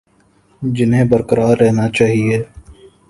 [0.61, 2.41] جنہیں برقرار رہنا چاہیے